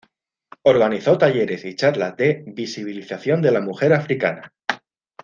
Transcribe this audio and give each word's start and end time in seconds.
Organizó 0.63 1.15
talleres 1.19 1.63
y 1.63 1.75
charlas 1.75 2.17
de 2.17 2.43
visibilización 2.47 3.39
de 3.39 3.51
la 3.51 3.61
mujer 3.61 3.93
africana. 3.93 4.51